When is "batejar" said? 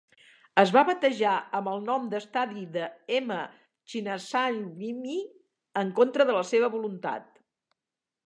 0.85-1.33